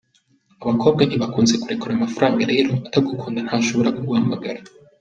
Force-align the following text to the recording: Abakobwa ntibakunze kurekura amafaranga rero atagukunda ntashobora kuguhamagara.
Abakobwa 0.63 1.01
ntibakunze 1.05 1.53
kurekura 1.61 1.91
amafaranga 1.95 2.41
rero 2.51 2.71
atagukunda 2.87 3.39
ntashobora 3.45 3.93
kuguhamagara. 3.95 4.59